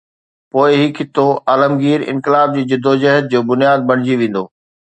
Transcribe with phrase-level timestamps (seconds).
[0.51, 4.43] پوءِ هي خطو عالمگير انقلاب جي جدوجهد جو بنياد بڻجي ويندو.